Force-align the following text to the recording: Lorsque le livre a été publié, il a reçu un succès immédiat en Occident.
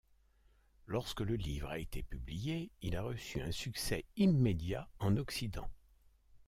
Lorsque 0.87 1.19
le 1.21 1.35
livre 1.35 1.69
a 1.69 1.77
été 1.77 2.01
publié, 2.01 2.71
il 2.81 2.95
a 2.95 3.03
reçu 3.03 3.39
un 3.39 3.51
succès 3.51 4.03
immédiat 4.15 4.89
en 4.97 5.15
Occident. 5.15 5.69